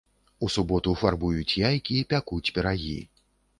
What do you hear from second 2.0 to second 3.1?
пякуць пірагі.